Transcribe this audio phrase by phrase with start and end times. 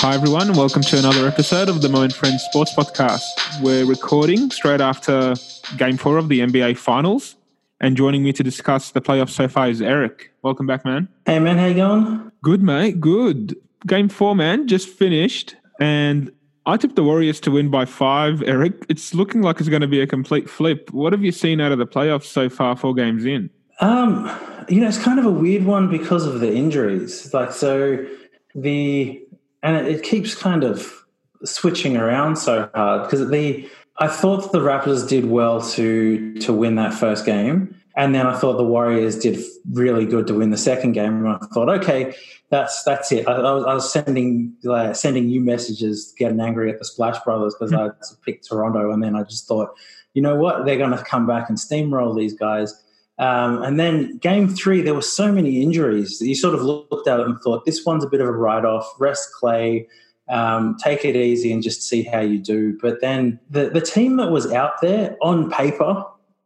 [0.00, 0.52] Hi, everyone.
[0.52, 3.20] Welcome to another episode of the Mo and Friends Sports Podcast.
[3.60, 5.34] We're recording straight after
[5.76, 7.34] game four of the NBA Finals.
[7.80, 10.32] And joining me to discuss the playoffs so far is Eric.
[10.42, 11.08] Welcome back, man.
[11.26, 11.58] Hey, man.
[11.58, 12.30] How you going?
[12.44, 13.00] Good, mate.
[13.00, 13.56] Good.
[13.88, 15.56] Game four, man, just finished.
[15.80, 16.30] And
[16.64, 18.74] I tipped the Warriors to win by five, Eric.
[18.88, 20.92] It's looking like it's going to be a complete flip.
[20.92, 23.50] What have you seen out of the playoffs so far, four games in?
[23.80, 24.30] Um,
[24.68, 27.34] you know, it's kind of a weird one because of the injuries.
[27.34, 28.06] Like, so
[28.54, 29.24] the
[29.62, 31.04] and it, it keeps kind of
[31.44, 36.76] switching around so hard because the I thought the Raptors did well to to win
[36.76, 39.40] that first game, and then I thought the Warriors did
[39.72, 41.26] really good to win the second game.
[41.26, 42.14] And I thought, okay,
[42.50, 43.26] that's that's it.
[43.26, 47.18] I, I, was, I was, sending uh, sending you messages, getting angry at the Splash
[47.24, 47.90] Brothers because I
[48.24, 49.70] picked Toronto, and then I just thought,
[50.14, 52.72] you know what, they're going to come back and steamroll these guys.
[53.18, 56.18] Um, and then game three, there were so many injuries.
[56.18, 58.32] That you sort of looked at it and thought, this one's a bit of a
[58.32, 58.88] write off.
[58.98, 59.86] Rest Klay,
[60.28, 62.78] um, take it easy and just see how you do.
[62.80, 66.04] But then the, the team that was out there on paper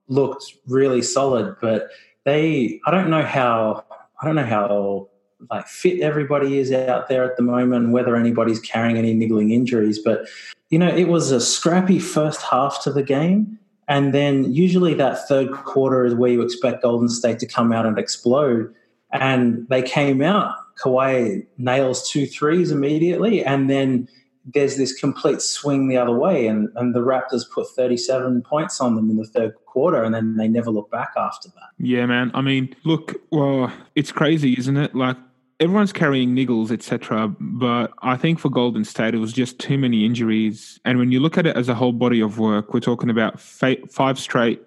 [0.08, 1.88] looked really solid, but
[2.24, 3.84] they, I don't know how,
[4.20, 5.08] I don't know how
[5.50, 9.98] like fit everybody is out there at the moment, whether anybody's carrying any niggling injuries,
[9.98, 10.26] but
[10.70, 15.26] you know, it was a scrappy first half to the game and then usually that
[15.28, 18.72] third quarter is where you expect Golden State to come out and explode.
[19.12, 20.54] And they came out.
[20.82, 24.08] Kawhi nails two threes immediately, and then
[24.44, 28.96] there's this complete swing the other way, and, and the Raptors put 37 points on
[28.96, 31.68] them in the third quarter, and then they never look back after that.
[31.78, 32.30] Yeah, man.
[32.34, 34.94] I mean, look, well, it's crazy, isn't it?
[34.94, 35.16] Like
[35.62, 37.28] everyone's carrying niggles, etc.
[37.38, 40.80] But I think for Golden State, it was just too many injuries.
[40.84, 43.40] And when you look at it as a whole body of work, we're talking about
[43.40, 44.60] five straight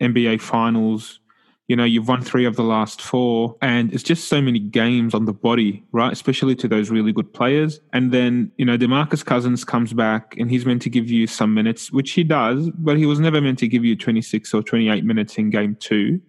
[0.00, 1.20] NBA finals.
[1.68, 5.14] You know, you've won three of the last four, and it's just so many games
[5.14, 6.12] on the body, right?
[6.12, 7.80] Especially to those really good players.
[7.92, 11.54] And then, you know, Demarcus Cousins comes back and he's meant to give you some
[11.54, 15.04] minutes, which he does, but he was never meant to give you 26 or 28
[15.04, 16.20] minutes in game two,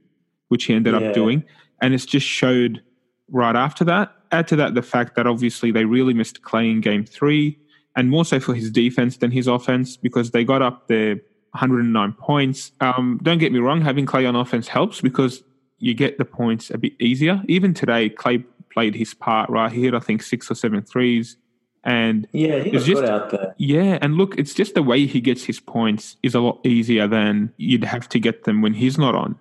[0.49, 1.07] which he ended yeah.
[1.07, 1.43] up doing.
[1.81, 2.81] And it's just showed
[3.29, 4.13] right after that.
[4.31, 7.57] Add to that the fact that obviously they really missed Klay in game three,
[7.95, 11.15] and more so for his defense than his offense because they got up there
[11.53, 12.71] 109 points.
[12.79, 15.43] Um, don't get me wrong, having Klay on offense helps because
[15.77, 17.43] you get the points a bit easier.
[17.47, 19.71] Even today, Klay played his part, right?
[19.71, 21.37] He hit, I think, six or seven threes.
[21.83, 23.53] And yeah, he was just, out there.
[23.57, 27.07] Yeah, and look, it's just the way he gets his points is a lot easier
[27.07, 29.37] than you'd have to get them when he's not on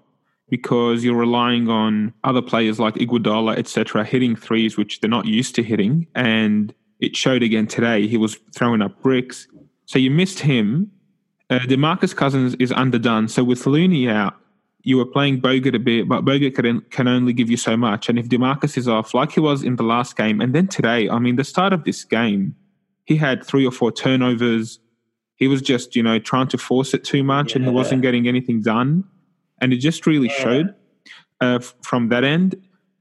[0.52, 5.54] because you're relying on other players like Iguodala, etc., hitting threes which they're not used
[5.54, 6.06] to hitting.
[6.14, 8.06] And it showed again today.
[8.06, 9.48] He was throwing up bricks.
[9.86, 10.92] So you missed him.
[11.48, 13.28] Uh, Demarcus Cousins is underdone.
[13.28, 14.34] So with Looney out,
[14.82, 18.10] you were playing Bogut a bit, but Bogut can, can only give you so much.
[18.10, 21.08] And if Demarcus is off, like he was in the last game, and then today,
[21.08, 22.54] I mean, the start of this game,
[23.06, 24.80] he had three or four turnovers.
[25.36, 27.56] He was just, you know, trying to force it too much, yeah.
[27.56, 29.04] and he wasn't getting anything done
[29.62, 30.42] and it just really yeah.
[30.42, 30.74] showed
[31.40, 32.56] uh, from that end.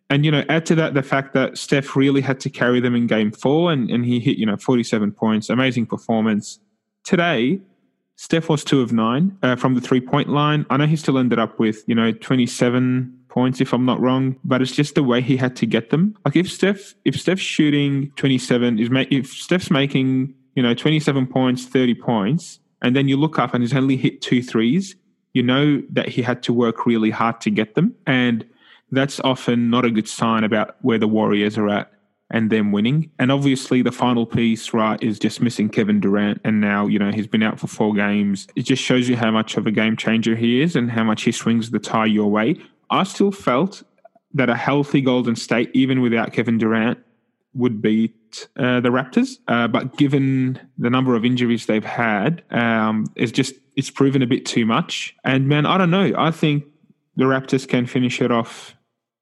[0.09, 2.95] And you know, add to that the fact that Steph really had to carry them
[2.95, 6.59] in Game Four, and, and he hit you know forty seven points, amazing performance.
[7.03, 7.59] Today,
[8.16, 10.66] Steph was two of nine uh, from the three point line.
[10.69, 14.00] I know he still ended up with you know twenty seven points if I'm not
[14.00, 16.16] wrong, but it's just the way he had to get them.
[16.25, 21.25] Like if Steph if Steph's shooting 27 is ma- if Steph's making, you know, 27
[21.27, 24.95] points, 30 points, and then you look up and he's only hit two threes,
[25.34, 27.96] you know that he had to work really hard to get them.
[28.06, 28.46] And
[28.92, 31.92] that's often not a good sign about where the Warriors are at
[32.30, 33.12] and them winning.
[33.19, 36.42] And obviously, the final piece, right, is just missing Kevin Durant.
[36.44, 38.47] And now, you know, he's been out for four games.
[38.56, 41.24] It just shows you how much of a game changer he is and how much
[41.24, 42.58] he swings the tie your way.
[42.90, 43.84] I still felt
[44.34, 47.00] that a healthy Golden State, even without Kevin Durant,
[47.53, 47.81] would
[48.31, 49.38] beat uh, the Raptors.
[49.47, 54.28] Uh, but given the number of injuries they've had, um, it's just it's proven a
[54.28, 55.16] bit too much.
[55.24, 56.13] And man, I don't know.
[56.18, 56.66] I think
[57.16, 58.75] the Raptors can finish it off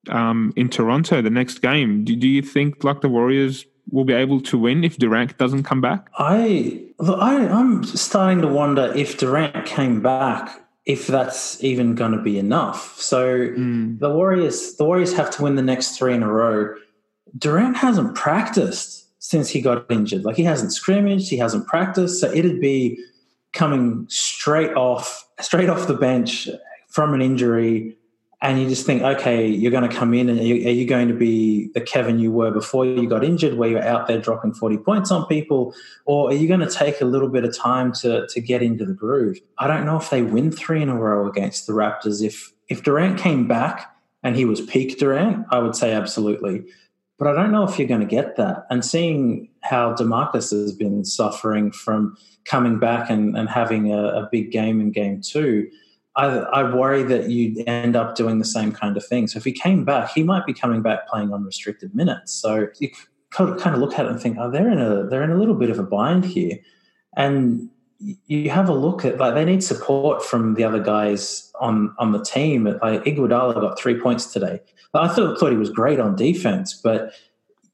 [0.09, 2.03] um, in Toronto the next game.
[2.03, 5.63] Do, do you think like the Warriors will be able to win if Durant doesn't
[5.63, 6.09] come back?
[6.17, 12.21] I, I I'm starting to wonder if Durant came back if that's even going to
[12.21, 12.99] be enough.
[12.99, 13.99] So mm.
[13.99, 16.75] the Warriors the Warriors have to win the next 3 in a row
[17.37, 20.23] Durant hasn't practiced since he got injured.
[20.23, 22.19] Like he hasn't scrimmaged, he hasn't practiced.
[22.19, 22.97] So it'd be
[23.53, 26.49] coming straight off, straight off the bench
[26.87, 27.95] from an injury.
[28.41, 30.87] And you just think, okay, you're going to come in and are you, are you
[30.87, 34.17] going to be the Kevin you were before you got injured, where you're out there
[34.17, 35.75] dropping 40 points on people?
[36.05, 38.85] Or are you going to take a little bit of time to, to get into
[38.85, 39.39] the groove?
[39.57, 42.23] I don't know if they win three in a row against the Raptors.
[42.23, 43.93] If, if Durant came back
[44.23, 46.63] and he was peak Durant, I would say absolutely.
[47.19, 48.65] But I don't know if you're going to get that.
[48.69, 54.29] And seeing how Demarcus has been suffering from coming back and, and having a, a
[54.31, 55.69] big game in game two,
[56.15, 59.27] I, I, worry that you'd end up doing the same kind of thing.
[59.27, 62.33] So if he came back, he might be coming back playing on restricted minutes.
[62.33, 62.89] So you
[63.31, 65.55] kind of look at it and think, oh, they're in a they're in a little
[65.55, 66.57] bit of a bind here.
[67.15, 67.69] And
[67.99, 72.11] you have a look at like they need support from the other guys on on
[72.11, 72.63] the team.
[72.63, 74.61] Like Iguodala got three points today.
[74.93, 77.13] I thought thought he was great on defense, but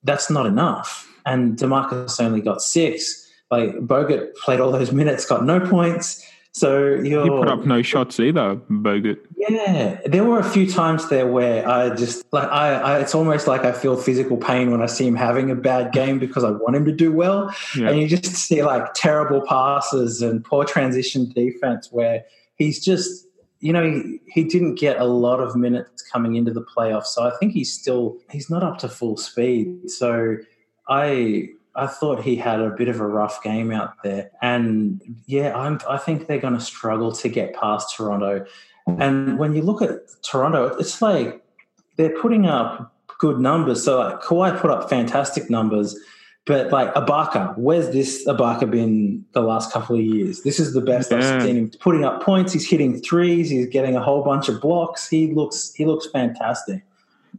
[0.03, 1.11] that's not enough.
[1.25, 3.21] And Demarcus only got six.
[3.51, 6.25] Like Bogut played all those minutes, got no points.
[6.55, 9.19] So you he put up no shots either, Bogut.
[9.35, 13.45] Yeah, there were a few times there where I just like I, I, It's almost
[13.45, 16.51] like I feel physical pain when I see him having a bad game because I
[16.51, 17.89] want him to do well, yeah.
[17.89, 22.23] and you just see like terrible passes and poor transition defense where
[22.55, 23.27] he's just
[23.59, 27.23] you know he, he didn't get a lot of minutes coming into the playoffs, so
[27.23, 29.91] I think he's still he's not up to full speed.
[29.91, 30.37] So
[30.87, 35.55] I I thought he had a bit of a rough game out there, and yeah,
[35.55, 38.45] I'm, I think they're going to struggle to get past Toronto.
[38.87, 41.43] And when you look at Toronto, it's like
[41.97, 43.83] they're putting up good numbers.
[43.83, 45.97] So like Kawhi put up fantastic numbers,
[46.45, 50.43] but like Ibaka, where's this Ibaka been the last couple of years?
[50.43, 51.17] This is the best yeah.
[51.17, 52.53] I've seen him putting up points.
[52.53, 53.49] He's hitting threes.
[53.49, 55.09] He's getting a whole bunch of blocks.
[55.09, 56.83] He looks he looks fantastic.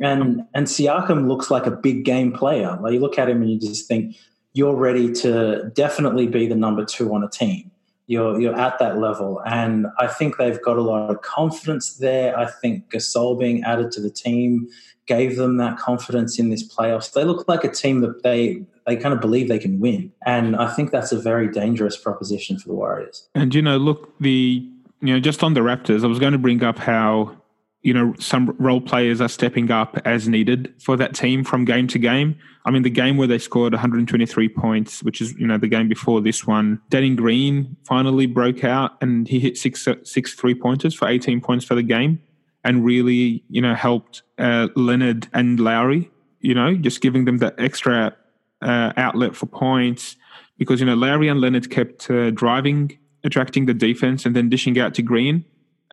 [0.01, 2.79] And and Siakam looks like a big game player.
[2.81, 4.17] Like you look at him and you just think
[4.53, 7.71] you're ready to definitely be the number two on a team.
[8.07, 12.39] You're you're at that level, and I think they've got a lot of confidence there.
[12.39, 14.69] I think Gasol being added to the team
[15.07, 17.13] gave them that confidence in this playoffs.
[17.13, 20.55] They look like a team that they they kind of believe they can win, and
[20.57, 23.29] I think that's a very dangerous proposition for the Warriors.
[23.35, 24.65] And you know, look the
[25.01, 27.37] you know just on the Raptors, I was going to bring up how
[27.87, 31.87] you know, some role players are stepping up as needed for that team from game
[31.87, 32.37] to game.
[32.65, 35.87] I mean, the game where they scored 123 points, which is, you know, the game
[35.87, 40.95] before this one, Danny Green finally broke out and he hit six, six three pointers
[40.95, 42.21] for 18 points for the game
[42.65, 46.11] and really, you know, helped uh, Leonard and Lowry,
[46.41, 48.17] you know, just giving them that extra
[48.63, 50.17] uh, outlet for points
[50.59, 54.77] because, you know, Lowry and Leonard kept uh, driving, attracting the defense and then dishing
[54.77, 55.45] out to Green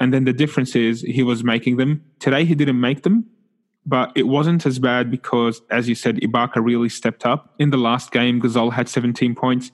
[0.03, 2.03] and then the difference is he was making them.
[2.19, 3.25] Today he didn't make them,
[3.85, 7.53] but it wasn't as bad because, as you said, Ibaka really stepped up.
[7.57, 9.71] In the last game, Gasol had 17 points.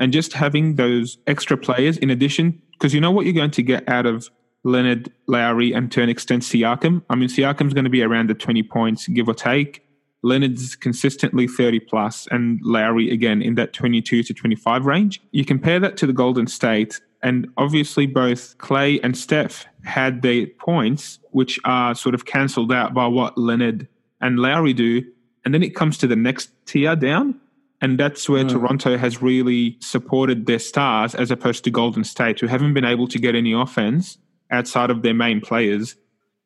[0.00, 3.62] And just having those extra players in addition, because you know what you're going to
[3.62, 4.28] get out of
[4.64, 7.04] Leonard, Lowry, and to an extent Siakam.
[7.08, 9.86] I mean, Siakam's going to be around the 20 points, give or take.
[10.22, 15.20] Leonard's consistently 30 plus, and Lowry again in that 22 to 25 range.
[15.30, 20.46] You compare that to the Golden State, and obviously, both Klay and Steph had their
[20.46, 23.88] points, which are sort of cancelled out by what Leonard
[24.20, 25.04] and Lowry do.
[25.44, 27.40] And then it comes to the next tier down.
[27.80, 28.50] And that's where mm.
[28.50, 33.06] Toronto has really supported their stars as opposed to Golden State, who haven't been able
[33.08, 34.18] to get any offense
[34.50, 35.96] outside of their main players.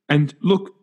[0.08, 0.74] And look,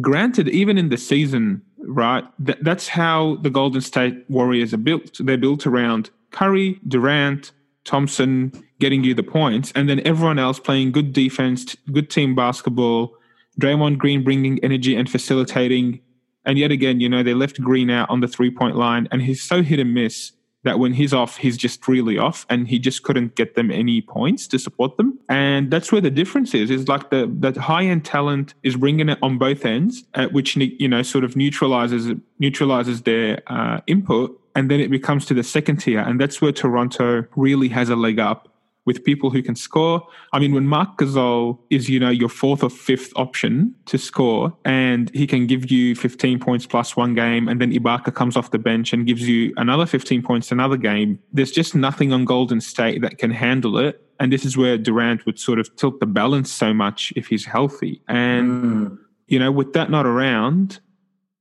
[0.00, 5.18] granted, even in the season, right, th- that's how the Golden State Warriors are built.
[5.18, 7.52] They're built around Curry, Durant,
[7.84, 13.14] Thompson getting you the points, and then everyone else playing good defense, good team basketball.
[13.60, 16.00] Draymond Green bringing energy and facilitating.
[16.44, 19.22] And yet again, you know, they left Green out on the three point line, and
[19.22, 20.32] he's so hit and miss
[20.64, 24.00] that when he's off, he's just really off, and he just couldn't get them any
[24.00, 25.18] points to support them.
[25.28, 26.70] And that's where the difference is.
[26.70, 30.56] Is like the that high end talent is bringing it on both ends, uh, which
[30.56, 35.42] you know sort of neutralizes neutralizes their uh, input, and then it becomes to the
[35.42, 38.48] second tier, and that's where Toronto really has a leg up
[38.84, 40.06] with people who can score.
[40.32, 44.54] I mean, when Marc Gasol is, you know, your fourth or fifth option to score,
[44.64, 48.50] and he can give you 15 points plus one game, and then Ibaka comes off
[48.50, 52.60] the bench and gives you another 15 points another game, there's just nothing on Golden
[52.60, 54.00] State that can handle it.
[54.20, 57.44] And this is where Durant would sort of tilt the balance so much if he's
[57.44, 58.00] healthy.
[58.06, 58.98] And, mm.
[59.26, 60.80] you know, with that not around,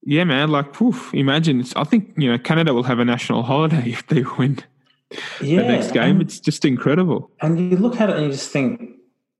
[0.05, 1.63] yeah, man, like, poof, imagine.
[1.75, 4.59] I think, you know, Canada will have a national holiday if they win
[5.41, 6.03] yeah, the next game.
[6.03, 7.31] And, it's just incredible.
[7.41, 8.91] And you look at it and you just think,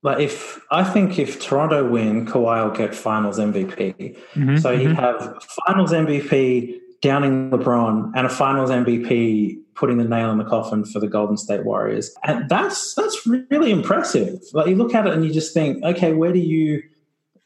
[0.02, 3.96] like, if I think if Toronto win, Kawhi will get Finals MVP.
[3.96, 4.96] Mm-hmm, so he'd mm-hmm.
[4.96, 10.86] have Finals MVP downing LeBron and a Finals MVP putting the nail in the coffin
[10.86, 14.40] for the Golden State Warriors, and that's that's really impressive.
[14.54, 16.84] Like you look at it and you just think, okay, where do you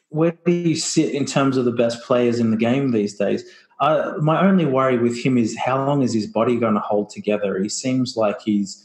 [0.09, 3.43] where do you sit in terms of the best players in the game these days?
[3.79, 7.09] Uh, my only worry with him is how long is his body going to hold
[7.09, 7.59] together?
[7.59, 8.83] He seems like he's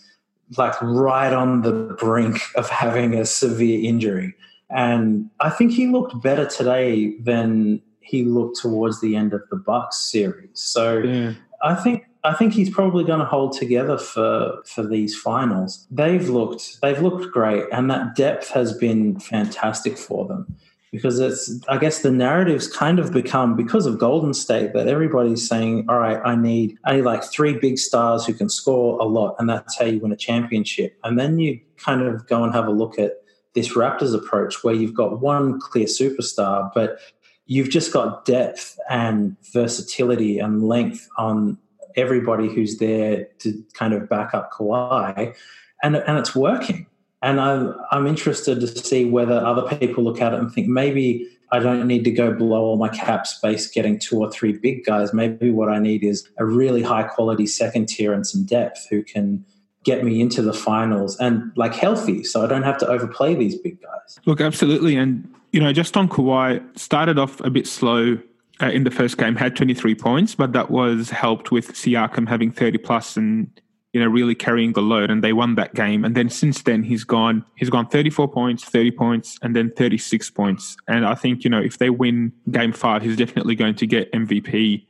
[0.59, 4.35] like right on the brink of having a severe injury.
[4.71, 9.57] And I think he looked better today than he looked towards the end of the
[9.57, 10.51] Bucks series.
[10.55, 11.35] So Yeah.
[11.63, 15.87] I think I think he's probably going to hold together for for these finals.
[15.91, 20.57] They've looked they've looked great, and that depth has been fantastic for them.
[20.93, 25.49] Because it's, I guess, the narrative's kind of become because of Golden State that everybody's
[25.49, 29.05] saying, "All right, I need, I need like three big stars who can score a
[29.05, 32.53] lot, and that's how you win a championship." And then you kind of go and
[32.53, 33.23] have a look at
[33.55, 36.99] this Raptors approach, where you've got one clear superstar, but
[37.47, 41.59] you've just got depth and versatility and length on
[41.97, 45.35] everybody who's there to kind of back up Kawhi,
[45.83, 46.87] and and it's working.
[47.23, 51.29] And I'm I'm interested to see whether other people look at it and think maybe
[51.53, 54.85] I don't need to go below all my cap space getting two or three big
[54.85, 55.13] guys.
[55.13, 59.03] Maybe what I need is a really high quality second tier and some depth who
[59.03, 59.45] can
[59.85, 63.57] get me into the finals and like healthy so I don't have to overplay these
[63.57, 64.19] big guys.
[64.27, 64.97] Look, absolutely.
[64.97, 68.19] And, you know, just on Kawhi, started off a bit slow
[68.63, 72.51] uh, in the first game, had 23 points, but that was helped with Siakam having
[72.53, 73.51] 30 plus and,
[73.93, 75.11] you know, really carrying the load.
[75.11, 76.05] And they won that game.
[76.05, 80.31] And then since then, he's gone, he's gone 34 points, 30 points, and then 36
[80.31, 80.77] points.
[80.89, 84.11] And I think, you know, if they win game five, he's definitely going to get
[84.13, 84.87] MVP.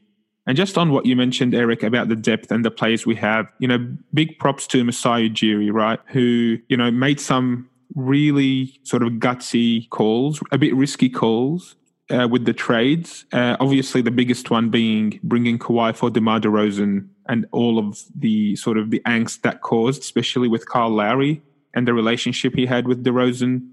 [0.46, 3.46] And just on what you mentioned, Eric, about the depth and the players we have,
[3.58, 3.78] you know,
[4.12, 6.00] big props to Masai Ujiri, right?
[6.06, 11.76] Who, you know, made some really sort of gutsy calls, a bit risky calls
[12.10, 13.24] uh, with the trades.
[13.32, 18.56] Uh, obviously, the biggest one being bringing Kawhi for DeMar DeRozan and all of the
[18.56, 21.42] sort of the angst that caused, especially with Kyle Lowry
[21.74, 23.68] and the relationship he had with DeRozan.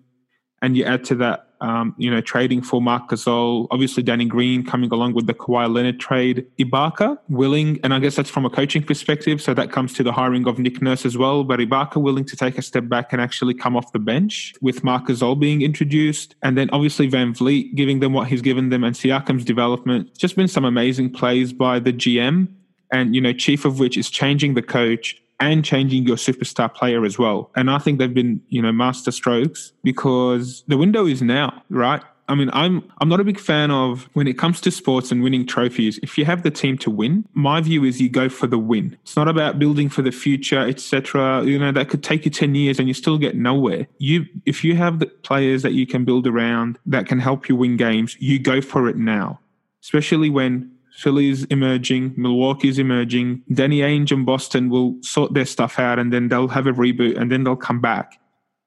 [0.62, 4.66] And you add to that, um, you know, trading for Marc Gasol, obviously Danny Green
[4.66, 8.50] coming along with the Kawhi Leonard trade, Ibaka willing, and I guess that's from a
[8.50, 9.42] coaching perspective.
[9.42, 11.46] So that comes to the hiring of Nick Nurse as well.
[11.46, 14.84] But Ibaka willing to take a step back and actually come off the bench with
[14.84, 18.96] Marc Gasol being introduced, and then obviously VanVleet giving them what he's given them, and
[18.96, 20.18] Siakam's development.
[20.18, 22.50] Just been some amazing plays by the GM,
[22.92, 27.06] and you know, chief of which is changing the coach and changing your superstar player
[27.06, 27.50] as well.
[27.56, 32.02] And I think they've been, you know, master strokes because the window is now, right?
[32.30, 35.24] I mean, I'm I'm not a big fan of when it comes to sports and
[35.24, 36.00] winning trophies.
[36.04, 38.96] If you have the team to win, my view is you go for the win.
[39.02, 41.44] It's not about building for the future, etc.
[41.44, 43.88] You know, that could take you ten years and you still get nowhere.
[43.98, 47.56] You, if you have the players that you can build around that can help you
[47.56, 49.40] win games, you go for it now.
[49.82, 53.42] Especially when Philly's emerging, Milwaukee's emerging.
[53.54, 57.18] Danny Ainge and Boston will sort their stuff out and then they'll have a reboot
[57.18, 58.20] and then they'll come back.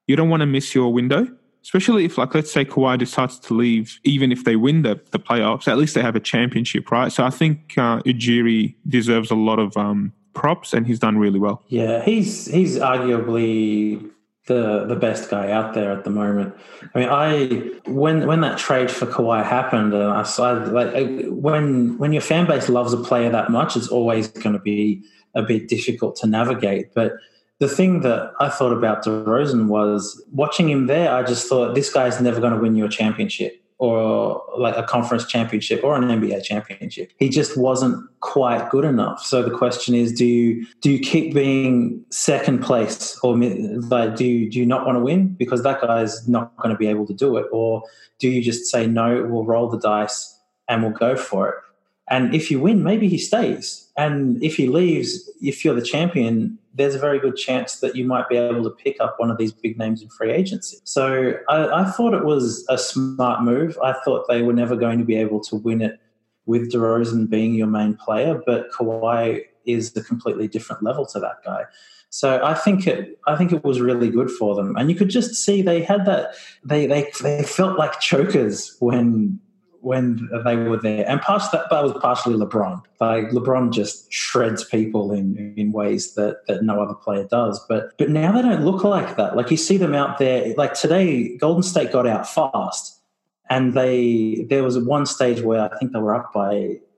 [0.07, 1.27] You don't want to miss your window,
[1.61, 5.19] especially if, like, let's say Kawhi decides to leave, even if they win the, the
[5.19, 7.11] playoffs, at least they have a championship, right?
[7.11, 11.39] So I think uh, Ujiri deserves a lot of um, props and he's done really
[11.39, 11.63] well.
[11.67, 14.09] Yeah, he's he's arguably
[14.47, 16.53] the the best guy out there at the moment.
[16.93, 20.93] I mean, I when when that trade for Kawhi happened, and I saw like
[21.27, 25.03] when when your fan base loves a player that much, it's always going to be
[25.33, 26.93] a bit difficult to navigate.
[26.93, 27.13] But
[27.59, 31.13] the thing that I thought about DeRozan was watching him there.
[31.13, 34.83] I just thought this guy's never going to win you a championship or like a
[34.83, 37.11] conference championship or an NBA championship.
[37.17, 39.21] He just wasn't quite good enough.
[39.25, 44.23] So the question is, do you do you keep being second place, or like do
[44.23, 47.05] you, do you not want to win because that guy's not going to be able
[47.07, 47.83] to do it, or
[48.19, 51.55] do you just say no, we'll roll the dice and we'll go for it?
[52.09, 53.89] And if you win, maybe he stays.
[53.95, 58.05] And if he leaves, if you're the champion, there's a very good chance that you
[58.05, 60.77] might be able to pick up one of these big names in free agency.
[60.83, 63.77] So I, I thought it was a smart move.
[63.83, 65.99] I thought they were never going to be able to win it
[66.45, 71.37] with DeRozan being your main player, but Kawhi is a completely different level to that
[71.45, 71.63] guy.
[72.09, 74.75] So I think it I think it was really good for them.
[74.75, 79.39] And you could just see they had that they they they felt like chokers when
[79.83, 81.07] when they were there.
[81.07, 82.81] And past that, that was partially LeBron.
[83.01, 87.63] Like LeBron just shreds people in in ways that that no other player does.
[87.67, 89.35] But but now they don't look like that.
[89.35, 90.53] Like you see them out there.
[90.55, 93.01] Like today, Golden State got out fast,
[93.49, 96.49] and they there was one stage where I think they were up by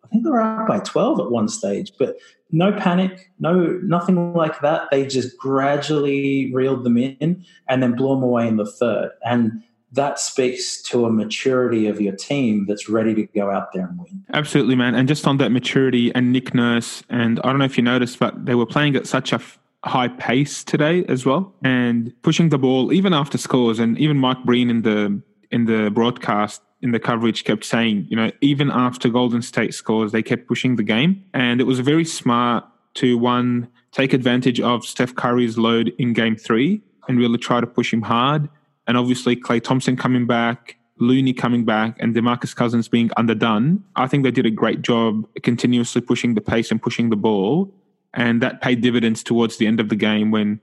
[0.04, 2.16] I think they were up by twelve at one stage, but.
[2.52, 4.84] No panic, no nothing like that.
[4.92, 9.10] They just gradually reeled them in and then blew them away in the third.
[9.26, 13.88] And that speaks to a maturity of your team that's ready to go out there
[13.88, 14.26] and win.
[14.34, 14.96] Absolutely, man.
[14.96, 18.20] And just on that maturity and Nick Nurse, and I don't know if you noticed,
[18.20, 22.50] but they were playing at such a f- high pace today as well, and pushing
[22.50, 23.80] the ball even after scores.
[23.80, 28.16] And even Mike Breen in the in the broadcast in the coverage kept saying, you
[28.16, 32.06] know, even after Golden State scores, they kept pushing the game, and it was very
[32.06, 32.66] smart
[32.96, 37.68] to one take advantage of Steph Curry's load in Game Three and really try to
[37.68, 38.50] push him hard
[38.88, 44.08] and obviously Klay Thompson coming back Looney coming back and Demarcus Cousins being underdone, I
[44.08, 47.74] think they did a great job continuously pushing the pace and pushing the ball.
[48.14, 50.62] And that paid dividends towards the end of the game when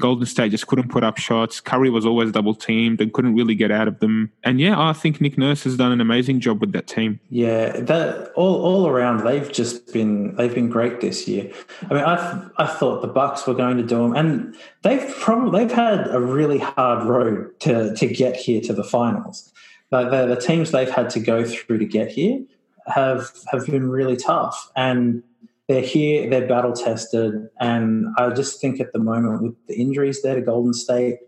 [0.00, 1.60] Golden State just couldn't put up shots.
[1.60, 4.32] Curry was always double teamed and couldn't really get out of them.
[4.42, 7.20] And yeah, I think Nick Nurse has done an amazing job with that team.
[7.30, 11.50] Yeah, that all all around they've just been they've been great this year.
[11.90, 15.60] I mean, I I thought the Bucks were going to do them, and they've probably
[15.60, 19.52] they've had a really hard road to to get here to the finals.
[19.92, 22.40] Like the, the teams they've had to go through to get here
[22.86, 25.22] have have been really tough and
[25.68, 30.22] they're here, they're battle tested, and I just think at the moment with the injuries
[30.22, 31.18] there to Golden State,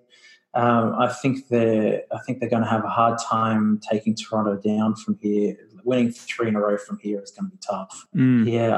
[0.57, 4.57] um, I think they're I think they're going to have a hard time taking Toronto
[4.57, 5.57] down from here.
[5.85, 8.07] Winning three in a row from here is going to be tough.
[8.17, 8.51] Mm.
[8.51, 8.77] Yeah,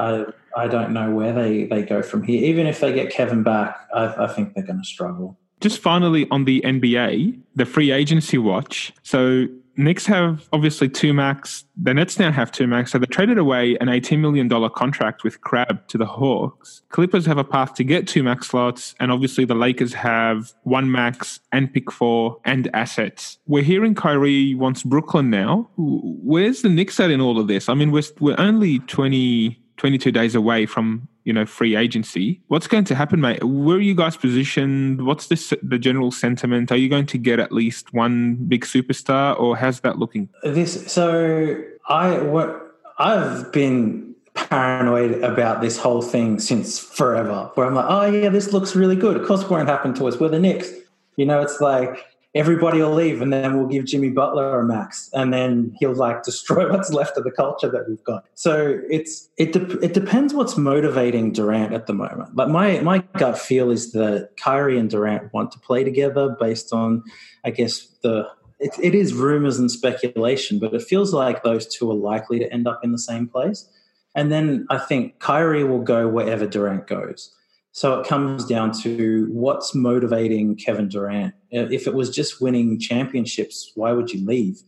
[0.55, 2.43] I I don't know where they they go from here.
[2.43, 5.39] Even if they get Kevin back, I, I think they're going to struggle.
[5.59, 8.93] Just finally on the NBA, the free agency watch.
[9.01, 9.47] So
[9.79, 11.63] Knicks have obviously two max.
[11.81, 12.91] The Nets now have two max.
[12.91, 16.81] So they traded away an $18 million contract with Crabbe to the Hawks.
[16.89, 18.93] Clippers have a path to get two max slots.
[18.99, 23.39] And obviously the Lakers have one max and pick four and assets.
[23.47, 25.69] We're hearing Kyrie wants Brooklyn now.
[25.77, 27.69] Where's the Knicks at in all of this?
[27.69, 32.41] I mean, we're, we're only 20, 22 days away from you know free agency.
[32.47, 33.43] What's going to happen mate?
[33.43, 35.05] Where are you guys positioned?
[35.05, 36.71] What's this, the general sentiment?
[36.71, 40.27] Are you going to get at least one big superstar or how's that looking?
[40.43, 42.49] This so i what
[42.97, 48.51] i've been paranoid about this whole thing since forever where i'm like oh yeah this
[48.51, 49.15] looks really good.
[49.15, 50.19] Of course it won't happen to us.
[50.19, 50.71] We're the Knicks.
[51.15, 55.09] You know it's like everybody will leave and then we'll give Jimmy Butler a max
[55.13, 58.25] and then he'll like destroy what's left of the culture that we've got.
[58.35, 62.35] So it's it de- it depends what's motivating Durant at the moment.
[62.35, 66.71] But my my gut feel is that Kyrie and Durant want to play together based
[66.71, 67.03] on
[67.43, 68.27] I guess the
[68.59, 72.53] it, it is rumors and speculation, but it feels like those two are likely to
[72.53, 73.69] end up in the same place.
[74.15, 77.33] And then I think Kyrie will go wherever Durant goes.
[77.79, 81.33] So it comes down to what's motivating Kevin Durant.
[81.55, 84.61] Uh, if it was just winning championships, why would you leave?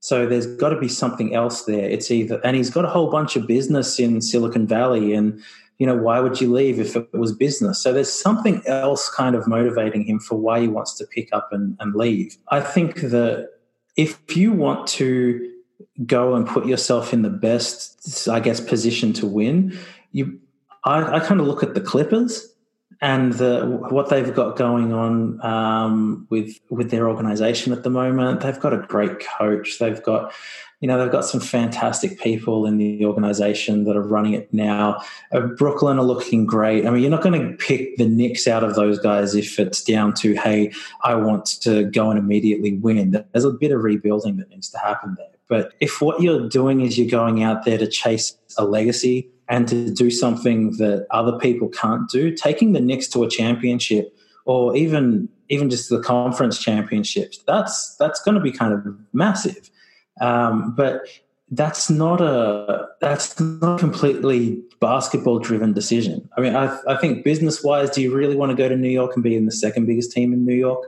[0.00, 1.88] So there's got to be something else there.
[1.88, 5.40] It's either, and he's got a whole bunch of business in Silicon Valley, and
[5.78, 7.80] you know why would you leave if it was business?
[7.80, 11.52] So there's something else kind of motivating him for why he wants to pick up
[11.52, 12.36] and, and leave.
[12.48, 13.48] I think that
[13.96, 15.52] if you want to
[16.04, 19.78] go and put yourself in the best, I guess, position to win,
[20.10, 20.40] you
[20.82, 22.54] I, I kind of look at the Clippers
[23.00, 28.40] and the, what they've got going on um, with with their organization at the moment.
[28.40, 29.78] They've got a great coach.
[29.78, 30.32] They've got
[30.80, 35.02] you know they've got some fantastic people in the organization that are running it now.
[35.32, 36.86] Uh, Brooklyn are looking great.
[36.86, 39.82] I mean, you're not going to pick the Knicks out of those guys if it's
[39.82, 40.72] down to hey,
[41.04, 43.24] I want to go and immediately win.
[43.32, 45.26] There's a bit of rebuilding that needs to happen there.
[45.48, 49.68] But if what you're doing is you're going out there to chase a legacy and
[49.68, 54.76] to do something that other people can't do, taking the Knicks to a championship or
[54.76, 59.70] even even just the conference championships, that's that's going to be kind of massive.
[60.20, 61.02] Um, but
[61.50, 66.28] that's not a that's not a completely basketball driven decision.
[66.36, 68.88] I mean, I, I think business wise, do you really want to go to New
[68.88, 70.84] York and be in the second biggest team in New York?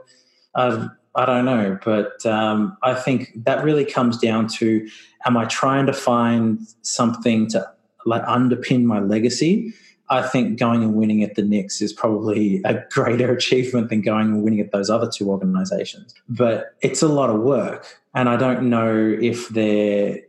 [1.15, 4.87] I don't know, but um, I think that really comes down to:
[5.25, 7.69] Am I trying to find something to
[8.09, 9.73] like underpin my legacy,
[10.09, 14.27] I think going and winning at the Knicks is probably a greater achievement than going
[14.27, 16.13] and winning at those other two organizations.
[16.27, 17.85] But it's a lot of work.
[18.15, 20.19] And I don't know if they're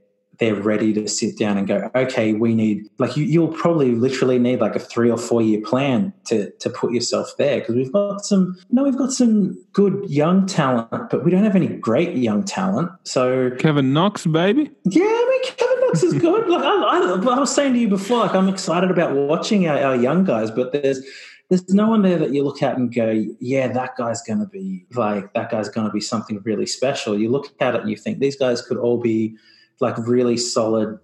[0.40, 4.38] they're ready to sit down and go, okay, we need like you, you'll probably literally
[4.38, 7.92] need like a three or four year plan to to put yourself there because we've
[7.92, 12.16] got some no, we've got some good young talent, but we don't have any great
[12.16, 12.90] young talent.
[13.04, 16.48] So Kevin Knox, baby, yeah, I mean Kevin Knox is good.
[16.48, 19.78] like I, I, I, was saying to you before, like I'm excited about watching our,
[19.78, 21.04] our young guys, but there's
[21.50, 24.46] there's no one there that you look at and go, yeah, that guy's going to
[24.46, 27.18] be like, that guy's going to be something really special.
[27.18, 29.36] You look at it and you think these guys could all be
[29.80, 30.98] like really solid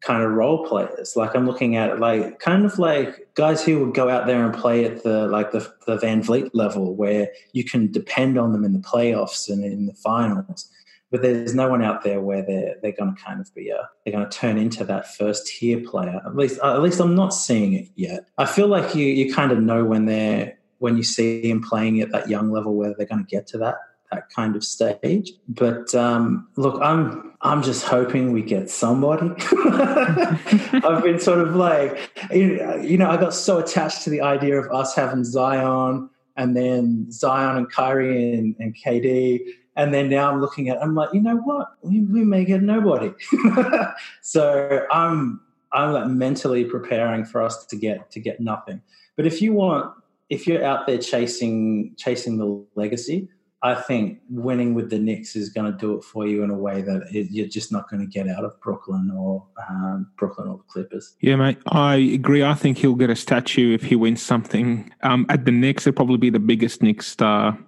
[0.00, 1.16] kind of role players.
[1.16, 4.54] Like I'm looking at like kind of like guys who would go out there and
[4.54, 8.72] play at the like the, the VanVleet level where you can depend on them in
[8.72, 10.70] the playoffs and in the finals.
[11.10, 13.88] But there's no one out there where they're they're going to kind of be a
[14.04, 16.20] they're going to turn into that first tier player.
[16.24, 18.26] At least at least I'm not seeing it yet.
[18.38, 22.00] I feel like you you kind of know when they're when you see them playing
[22.00, 23.76] at that young level whether they're going to get to that
[24.12, 25.32] that kind of stage.
[25.48, 29.30] But um, look, I'm I'm just hoping we get somebody.
[29.64, 34.72] I've been sort of like, you know, I got so attached to the idea of
[34.72, 39.40] us having Zion and then Zion and Kyrie and, and KD.
[39.76, 41.68] And then now I'm looking at, I'm like, you know what?
[41.82, 43.12] We, we may get nobody.
[44.22, 45.40] so I'm
[45.72, 48.80] I'm like mentally preparing for us to get to get nothing.
[49.16, 49.92] But if you want,
[50.30, 53.28] if you're out there chasing chasing the legacy,
[53.62, 56.56] I think winning with the Knicks is going to do it for you in a
[56.56, 60.48] way that it, you're just not going to get out of Brooklyn or um, Brooklyn
[60.48, 61.16] or the Clippers.
[61.20, 62.44] Yeah, mate, I agree.
[62.44, 64.92] I think he'll get a statue if he wins something.
[65.02, 67.58] Um, at the Knicks, it'll probably be the biggest Knicks star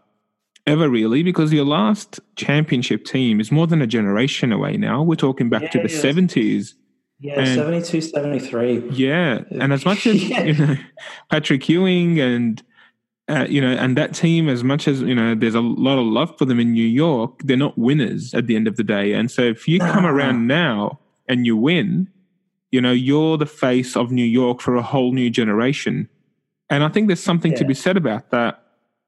[0.66, 5.03] ever, really, because your last championship team is more than a generation away now.
[5.03, 6.01] We're talking back yeah, to the yeah.
[6.01, 6.74] 70s.
[7.20, 8.90] Yeah, and, 72, 73.
[8.90, 9.40] Yeah.
[9.51, 10.44] And as much as, yeah.
[10.44, 10.77] you know,
[11.31, 12.62] Patrick Ewing and
[13.29, 16.07] uh, you know, and that team, as much as you know, there's a lot of
[16.07, 17.41] love for them in New York.
[17.45, 20.47] They're not winners at the end of the day, and so if you come around
[20.47, 22.09] now and you win,
[22.71, 26.09] you know, you're the face of New York for a whole new generation.
[26.71, 27.59] And I think there's something yeah.
[27.59, 28.62] to be said about that.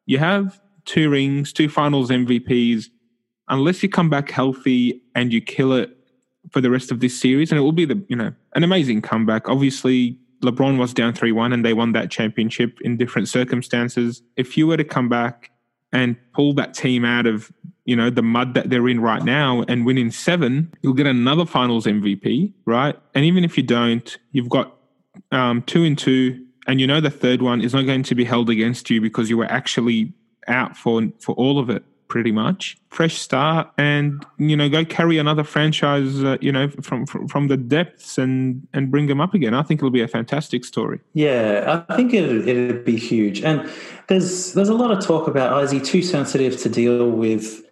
[0.07, 2.87] You have two rings, two finals MVPs.
[3.49, 5.97] Unless you come back healthy and you kill it
[6.51, 9.03] for the rest of this series, and it will be the you know an amazing
[9.03, 9.49] comeback.
[9.49, 14.23] Obviously, LeBron was down 3 1 and they won that championship in different circumstances.
[14.37, 15.51] If you were to come back
[15.93, 17.53] and pull that team out of
[17.85, 21.07] you know the mud that they're in right now and win in seven, you'll get
[21.07, 22.97] another Finals MVP, right?
[23.15, 24.77] And even if you don't, you've got
[25.33, 28.25] um, two and two, and you know the third one is not going to be
[28.25, 30.13] held against you because you were actually
[30.47, 32.77] out for for all of it pretty much.
[32.91, 37.49] Fresh start, and you know, go carry another franchise, uh, you know, from, from, from
[37.49, 39.55] the depths and and bring them up again.
[39.55, 41.01] I think it'll be a fantastic story.
[41.15, 43.43] Yeah, I think it it'd be huge.
[43.43, 43.71] And
[44.09, 47.63] there's there's a lot of talk about is he too sensitive to deal with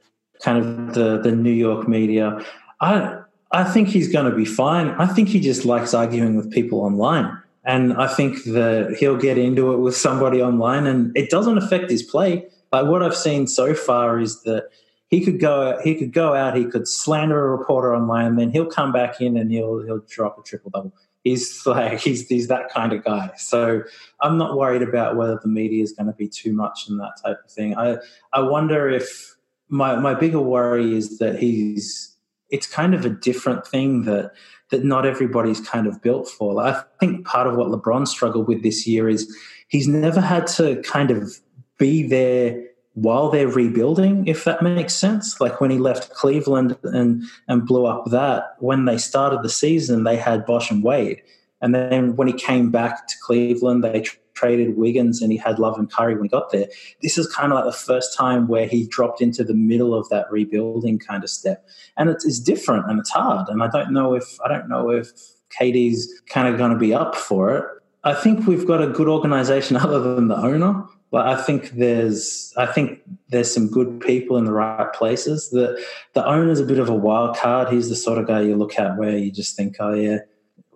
[0.43, 2.41] kind of the the New York media?
[2.81, 3.19] I
[3.53, 4.89] I think he's going to be fine.
[4.91, 7.37] I think he just likes arguing with people online.
[7.65, 11.91] And I think that he'll get into it with somebody online and it doesn't affect
[11.91, 14.69] his play like what I've seen so far is that
[15.09, 18.51] he could go he could go out, he could slander a reporter online, and then
[18.51, 20.93] he'll come back in and he'll he'll drop a triple double.
[21.25, 23.31] He's like he's he's that kind of guy.
[23.37, 23.83] So
[24.21, 27.15] I'm not worried about whether the media is going to be too much and that
[27.25, 27.77] type of thing.
[27.77, 27.97] I
[28.33, 29.35] I wonder if
[29.69, 32.15] my my bigger worry is that he's
[32.51, 34.33] it's kind of a different thing that
[34.71, 36.63] that not everybody's kind of built for.
[36.63, 39.35] I think part of what LeBron struggled with this year is
[39.69, 41.39] he's never had to kind of
[41.79, 42.65] be there
[42.95, 45.41] while they're rebuilding, if that makes sense.
[45.41, 50.05] Like when he left Cleveland and and blew up that, when they started the season,
[50.05, 51.23] they had Bosh and Wade.
[51.61, 55.79] And then when he came back to Cleveland, they traded Wiggins and he had Love
[55.79, 56.67] and Curry when he got there.
[57.03, 60.09] This is kind of like the first time where he dropped into the middle of
[60.11, 61.69] that rebuilding kind of step.
[61.97, 63.49] And it is different and it's hard.
[63.49, 65.11] And I don't know if I don't know if
[65.59, 67.65] KD's kind of going to be up for it.
[68.05, 72.53] I think we've got a good organization other than the owner but I think there's
[72.57, 75.51] I think there's some good people in the right places.
[75.51, 75.83] The
[76.15, 77.73] the owner's a bit of a wild card.
[77.73, 80.19] He's the sort of guy you look at where you just think, oh yeah,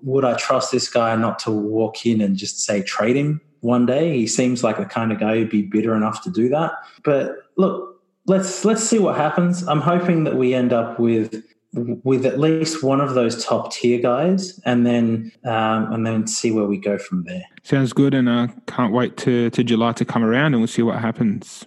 [0.02, 3.86] would I trust this guy not to walk in and just say trade him one
[3.86, 4.16] day?
[4.16, 6.72] He seems like the kind of guy who'd be bitter enough to do that.
[7.04, 9.66] But look, let's let's see what happens.
[9.68, 11.42] I'm hoping that we end up with
[11.74, 16.50] with at least one of those top tier guys, and then um, and then see
[16.50, 17.44] where we go from there.
[17.62, 20.68] Sounds good, and I uh, can't wait to to July to come around, and we'll
[20.68, 21.66] see what happens.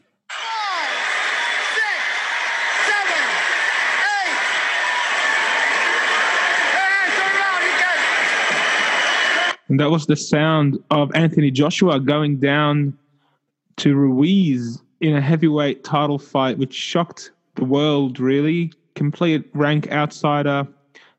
[9.68, 12.96] And that was the sound of Anthony Joshua going down
[13.78, 20.68] to Ruiz in a heavyweight title fight, which shocked the world, really complete rank outsider.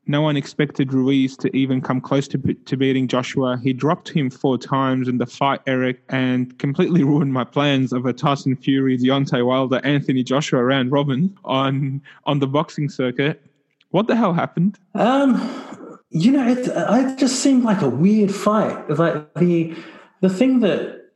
[0.08, 3.58] No one expected Ruiz to even come close to, to beating Joshua.
[3.60, 8.06] He dropped him four times in the fight, Eric, and completely ruined my plans of
[8.06, 13.42] a Tyson Fury, Deontay Wilder, Anthony Joshua round robin on on the boxing circuit.
[13.90, 14.78] What the hell happened?
[14.94, 18.88] Um, you know, it, it just seemed like a weird fight.
[18.88, 19.74] Like the
[20.20, 21.10] the thing that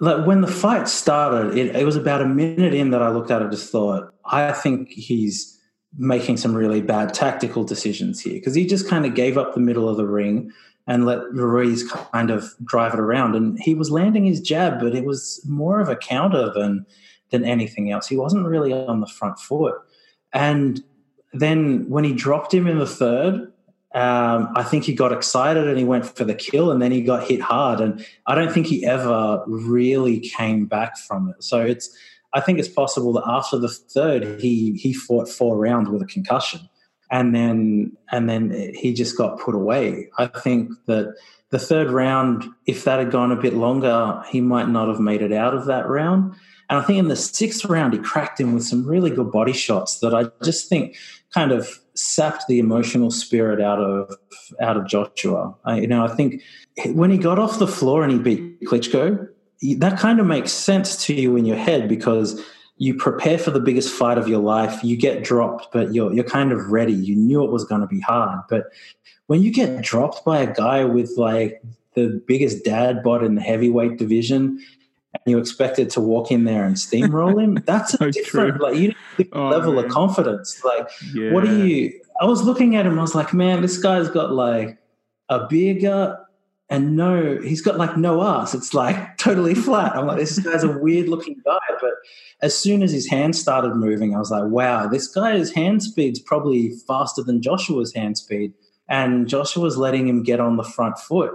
[0.00, 3.30] like when the fight started, it, it was about a minute in that I looked
[3.30, 5.53] at it, just thought, I think he's
[5.96, 9.60] making some really bad tactical decisions here because he just kind of gave up the
[9.60, 10.50] middle of the ring
[10.86, 13.34] and let Ruiz kind of drive it around.
[13.34, 16.86] And he was landing his jab, but it was more of a counter than
[17.30, 18.06] than anything else.
[18.06, 19.74] He wasn't really on the front foot.
[20.32, 20.82] And
[21.32, 23.50] then when he dropped him in the third,
[23.94, 27.00] um, I think he got excited and he went for the kill, and then he
[27.00, 27.80] got hit hard.
[27.80, 31.42] And I don't think he ever really came back from it.
[31.42, 31.96] So it's
[32.34, 36.06] I think it's possible that after the third, he he fought four rounds with a
[36.06, 36.68] concussion,
[37.10, 40.08] and then and then he just got put away.
[40.18, 41.14] I think that
[41.50, 45.22] the third round, if that had gone a bit longer, he might not have made
[45.22, 46.34] it out of that round.
[46.68, 49.52] And I think in the sixth round, he cracked him with some really good body
[49.52, 50.96] shots that I just think
[51.32, 54.16] kind of sapped the emotional spirit out of
[54.60, 55.54] out of Joshua.
[55.64, 56.42] I, you know, I think
[56.86, 59.28] when he got off the floor and he beat Klitschko,
[59.78, 62.42] that kind of makes sense to you in your head because
[62.76, 64.82] you prepare for the biggest fight of your life.
[64.82, 66.92] You get dropped, but you're you're kind of ready.
[66.92, 68.64] You knew it was going to be hard, but
[69.26, 71.62] when you get dropped by a guy with like
[71.94, 74.60] the biggest dad bod in the heavyweight division
[75.14, 78.66] and you expected to walk in there and steamroll him, that's a so different true.
[78.66, 78.94] like you
[79.32, 79.84] oh, level man.
[79.84, 80.62] of confidence.
[80.64, 81.32] Like yeah.
[81.32, 84.32] what do you I was looking at him, I was like, man, this guy's got
[84.32, 84.78] like
[85.28, 85.46] a
[85.80, 86.23] gut
[86.74, 88.52] and no, he's got like no ass.
[88.52, 89.94] It's like totally flat.
[89.94, 91.58] I'm like, this guy's a weird looking guy.
[91.80, 91.92] But
[92.42, 96.18] as soon as his hands started moving, I was like, wow, this guy's hand speed's
[96.18, 98.54] probably faster than Joshua's hand speed.
[98.88, 101.30] And Joshua's letting him get on the front foot.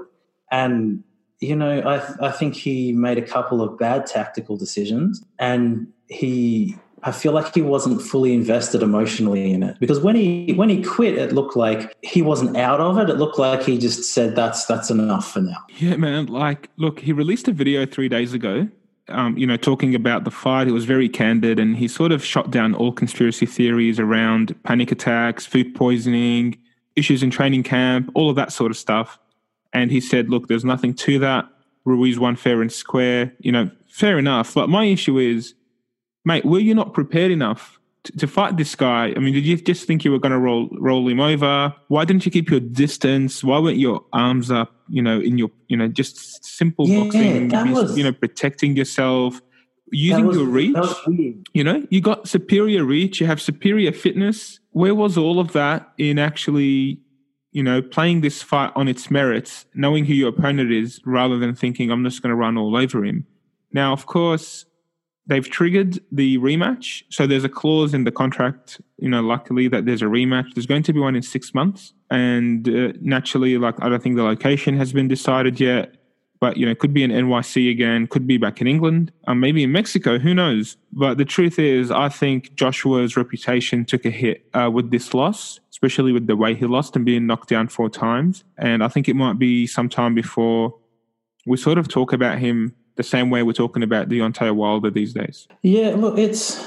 [0.51, 1.05] And,
[1.39, 6.75] you know, I, I think he made a couple of bad tactical decisions and he
[7.03, 10.83] I feel like he wasn't fully invested emotionally in it because when he when he
[10.83, 13.09] quit, it looked like he wasn't out of it.
[13.09, 16.27] It looked like he just said, "That's that's enough for now." Yeah, man.
[16.27, 18.67] Like, look, he released a video three days ago.
[19.07, 22.23] Um, you know, talking about the fight, he was very candid, and he sort of
[22.23, 26.57] shot down all conspiracy theories around panic attacks, food poisoning,
[26.95, 29.17] issues in training camp, all of that sort of stuff.
[29.73, 31.47] And he said, "Look, there's nothing to that.
[31.85, 33.33] Ruiz won fair and square.
[33.39, 34.53] You know, fair enough.
[34.53, 35.53] But my issue is."
[36.29, 39.11] Mate, were you not prepared enough to, to fight this guy?
[39.15, 41.75] I mean, did you just think you were going to roll roll him over?
[41.87, 43.43] Why didn't you keep your distance?
[43.43, 44.73] Why weren't your arms up?
[44.87, 49.41] You know, in your you know just simple yeah, boxing, was, you know, protecting yourself,
[49.91, 50.77] using was, your reach.
[51.53, 53.19] You know, you got superior reach.
[53.19, 54.59] You have superior fitness.
[54.71, 57.01] Where was all of that in actually?
[57.51, 61.55] You know, playing this fight on its merits, knowing who your opponent is, rather than
[61.55, 63.25] thinking I'm just going to run all over him.
[63.73, 64.65] Now, of course,
[65.29, 67.03] they've triggered the rematch.
[67.09, 70.53] So there's a clause in the contract, you know, luckily that there's a rematch.
[70.55, 71.93] There's going to be one in six months.
[72.09, 75.95] And uh, naturally, like, I don't think the location has been decided yet,
[76.39, 79.39] but, you know, it could be in NYC again, could be back in England, um,
[79.39, 80.77] maybe in Mexico, who knows?
[80.91, 85.59] But the truth is, I think Joshua's reputation took a hit uh, with this loss,
[85.69, 88.43] especially with the way he lost and being knocked down four times.
[88.57, 90.73] And I think it might be some time before
[91.45, 95.13] we sort of talk about him the same way we're talking about Deontay Wilder these
[95.13, 95.47] days?
[95.63, 96.61] Yeah, look, it's.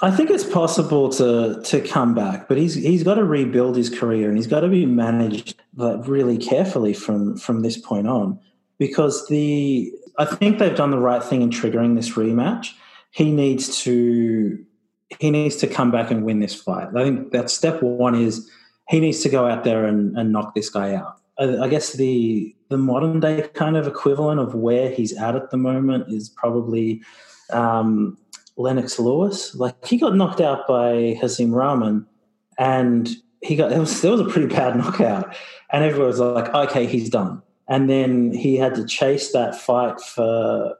[0.00, 3.90] I think it's possible to to come back, but he's he's got to rebuild his
[3.90, 8.38] career and he's got to be managed like, really carefully from from this point on,
[8.78, 12.74] because the I think they've done the right thing in triggering this rematch.
[13.10, 14.64] He needs to
[15.18, 16.88] he needs to come back and win this fight.
[16.94, 18.48] I think that step one is
[18.88, 21.16] he needs to go out there and, and knock this guy out.
[21.38, 25.56] I, guess the the modern day kind of equivalent of where he's at at the
[25.56, 27.02] moment is probably
[27.52, 28.16] um,
[28.56, 29.54] Lennox Lewis.
[29.54, 32.06] Like he got knocked out by Hasim Rahman,
[32.58, 33.08] and
[33.42, 35.34] he got it was there was a pretty bad knockout,
[35.70, 37.42] and everyone was like, okay, he's done.
[37.68, 40.76] And then he had to chase that fight for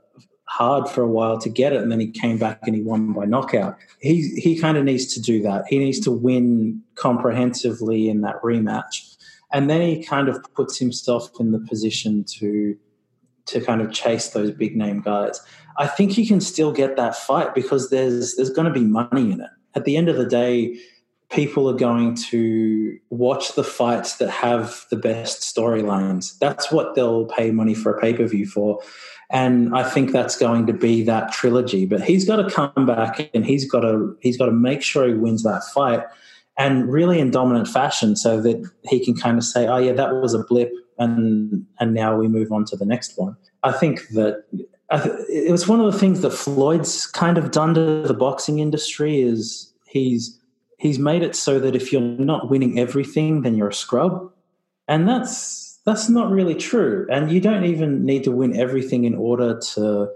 [0.49, 3.13] hard for a while to get it, and then he came back and he won
[3.13, 3.77] by knockout.
[4.01, 5.65] He he kind of needs to do that.
[5.69, 9.16] He needs to win comprehensively in that rematch
[9.57, 12.77] and then he kind of puts himself in the position to
[13.47, 15.41] to kind of chase those big name guys.
[15.79, 19.33] I think he can still get that fight because there's there's going to be money
[19.33, 19.51] in it.
[19.75, 20.79] At the end of the day,
[21.31, 26.37] people are going to watch the fights that have the best storylines.
[26.39, 28.83] That's what they'll pay money for a pay per view for.
[29.31, 31.87] And I think that's going to be that trilogy.
[31.87, 35.09] But he's got to come back and he's got to he's got to make sure
[35.09, 36.05] he wins that fight
[36.59, 40.15] and really in dominant fashion so that he can kind of say, oh, yeah, that
[40.15, 40.73] was a blip.
[40.99, 43.37] And, and now we move on to the next one.
[43.63, 44.45] I think that
[45.29, 49.21] it was one of the things that Floyd's kind of done to the boxing industry
[49.21, 50.39] is he's
[50.79, 54.31] he's made it so that if you're not winning everything, then you're a scrub,
[54.87, 57.07] and that's that's not really true.
[57.11, 60.09] And you don't even need to win everything in order to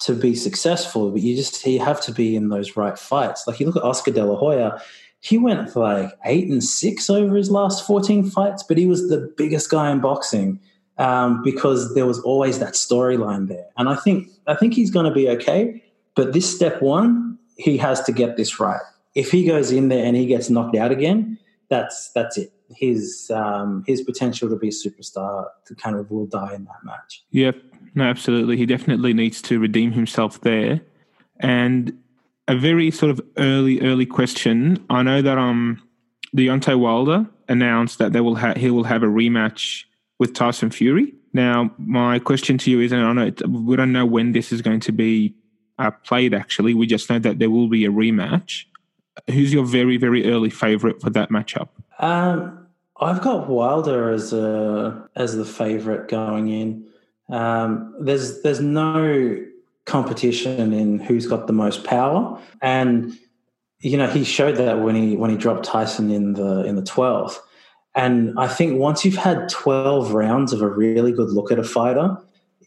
[0.00, 3.46] to be successful, but you just you have to be in those right fights.
[3.46, 4.80] Like you look at Oscar De La Hoya,
[5.20, 9.08] he went for like eight and six over his last 14 fights, but he was
[9.08, 10.60] the biggest guy in boxing
[10.98, 13.66] um, because there was always that storyline there.
[13.76, 15.82] And I think I think he's going to be okay.
[16.14, 18.80] But this step one, he has to get this right.
[19.14, 22.52] If he goes in there and he gets knocked out again, that's that's it.
[22.70, 26.84] His um, his potential to be a superstar to kind of will die in that
[26.84, 27.24] match.
[27.30, 27.56] Yep,
[27.94, 28.56] no, absolutely.
[28.56, 30.80] He definitely needs to redeem himself there.
[31.40, 31.96] And
[32.48, 34.84] a very sort of early, early question.
[34.90, 35.80] I know that um,
[36.36, 39.84] Deontay Wilder announced that they will ha- he will have a rematch
[40.18, 41.14] with Tyson Fury.
[41.34, 44.62] Now, my question to you is, and I know we don't know when this is
[44.62, 45.34] going to be
[45.78, 46.74] uh, played, actually.
[46.74, 48.64] We just know that there will be a rematch.
[49.28, 51.68] Who's your very, very early favorite for that matchup?
[51.98, 52.66] Um,
[53.00, 56.86] I've got Wilder as a as the favorite going in.
[57.28, 59.44] Um, there's there's no
[59.88, 63.18] competition in who's got the most power, and
[63.80, 66.84] you know he showed that when he when he dropped Tyson in the in the
[66.84, 67.40] twelfth.
[67.94, 71.64] And I think once you've had twelve rounds of a really good look at a
[71.64, 72.16] fighter,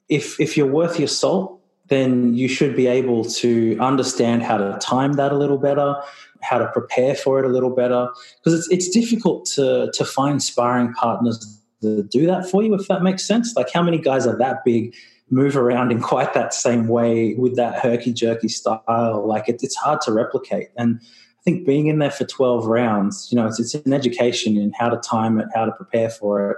[0.10, 4.78] if if you're worth your salt, then you should be able to understand how to
[4.80, 5.96] time that a little better,
[6.42, 10.42] how to prepare for it a little better, because it's it's difficult to to find
[10.44, 11.38] sparring partners
[11.82, 13.56] to do that for you, if that makes sense.
[13.56, 14.94] Like how many guys are that big,
[15.32, 19.26] move around in quite that same way with that herky jerky style?
[19.26, 20.70] Like it, it's hard to replicate.
[20.78, 24.58] And I think being in there for 12 rounds, you know, it's, it's an education
[24.58, 26.58] in how to time it, how to prepare for it.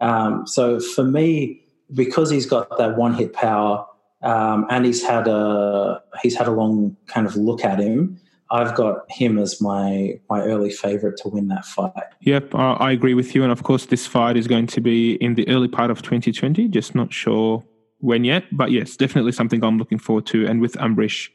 [0.00, 1.62] Um, so for me,
[1.94, 3.86] because he's got that one hit power
[4.22, 8.20] um, and he's had a he's had a long kind of look at him.
[8.50, 11.92] I've got him as my my early favorite to win that fight.
[12.20, 13.42] Yep, I agree with you.
[13.42, 16.68] And of course, this fight is going to be in the early part of 2020.
[16.68, 17.62] Just not sure
[17.98, 20.46] when yet, but yes, definitely something I'm looking forward to.
[20.46, 21.30] And with Umbrish,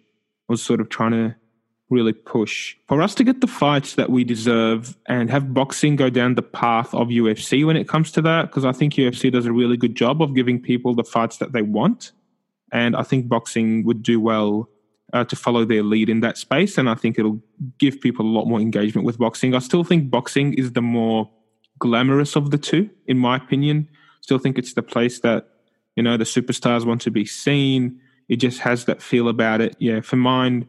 [0.49, 1.35] I was sort of trying to
[1.89, 6.09] really push for us to get the fights that we deserve and have boxing go
[6.09, 8.43] down the path of UFC when it comes to that.
[8.43, 11.51] Because I think UFC does a really good job of giving people the fights that
[11.51, 12.11] they want.
[12.71, 14.69] And I think boxing would do well
[15.13, 16.77] uh, to follow their lead in that space.
[16.77, 17.39] And I think it'll
[17.77, 19.53] give people a lot more engagement with boxing.
[19.53, 21.29] I still think boxing is the more
[21.77, 23.87] glamorous of the two, in my opinion.
[24.21, 25.49] Still think it's the place that,
[25.95, 27.99] you know, the superstars want to be seen.
[28.29, 29.75] It just has that feel about it.
[29.79, 30.67] Yeah, for mine,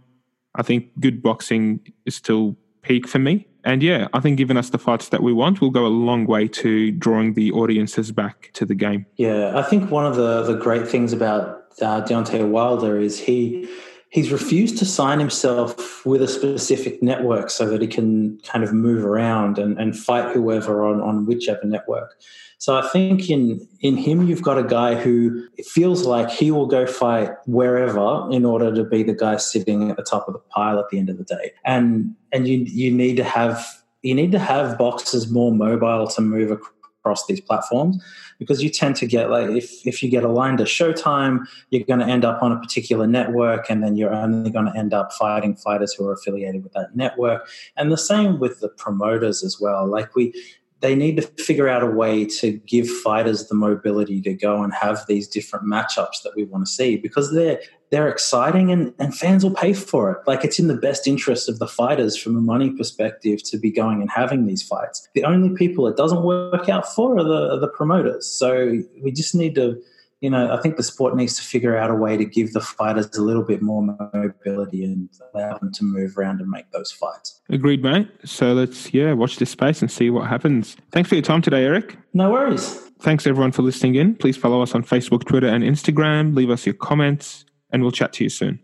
[0.54, 3.46] I think good boxing is still peak for me.
[3.64, 6.26] And yeah, I think giving us the fights that we want will go a long
[6.26, 9.06] way to drawing the audiences back to the game.
[9.16, 13.68] Yeah, I think one of the, the great things about uh, Deontay Wilder is he
[14.14, 18.72] he's refused to sign himself with a specific network so that he can kind of
[18.72, 22.14] move around and, and fight whoever on, on whichever network.
[22.58, 26.66] So I think in in him you've got a guy who feels like he will
[26.66, 30.38] go fight wherever in order to be the guy sitting at the top of the
[30.38, 31.50] pile at the end of the day.
[31.64, 33.66] And and you you need to have
[34.02, 36.52] you need to have boxers more mobile to move
[37.04, 38.02] across these platforms
[38.38, 42.00] because you tend to get like if if you get aligned to Showtime, you're going
[42.00, 45.12] to end up on a particular network, and then you're only going to end up
[45.12, 47.46] fighting fighters who are affiliated with that network.
[47.76, 49.86] And the same with the promoters as well.
[49.86, 50.32] Like we
[50.84, 54.70] they need to figure out a way to give fighters the mobility to go and
[54.74, 59.16] have these different matchups that we want to see because they're they're exciting and, and
[59.16, 60.18] fans will pay for it.
[60.26, 63.70] Like it's in the best interest of the fighters from a money perspective to be
[63.70, 65.08] going and having these fights.
[65.14, 68.26] The only people it doesn't work out for are the, are the promoters.
[68.26, 69.80] So we just need to
[70.24, 72.60] you know, I think the sport needs to figure out a way to give the
[72.62, 76.90] fighters a little bit more mobility and allow them to move around and make those
[76.90, 77.42] fights.
[77.50, 78.08] Agreed, mate.
[78.24, 80.78] So let's, yeah, watch this space and see what happens.
[80.92, 81.98] Thanks for your time today, Eric.
[82.14, 82.74] No worries.
[83.00, 84.14] Thanks, everyone, for listening in.
[84.14, 86.34] Please follow us on Facebook, Twitter, and Instagram.
[86.34, 88.60] Leave us your comments, and we'll chat to you soon.